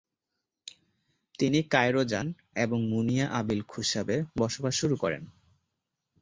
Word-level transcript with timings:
তিনি 1.39 1.59
কায়রো 1.71 2.03
যান 2.03 2.27
এবং 2.55 2.79
মুনিয়া 2.87 3.25
আবিল 3.39 3.61
খুসাবে 3.67 4.15
বসবাস 4.37 4.73
শুরু 4.75 4.95
করেন। 4.95 5.23